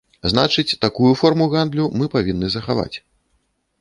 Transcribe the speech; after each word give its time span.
Значыць, 0.31 0.77
такую 0.85 1.11
форму 1.21 1.47
гандлю 1.53 1.85
мы 1.99 2.05
павінны 2.17 2.47
захаваць. 2.55 2.93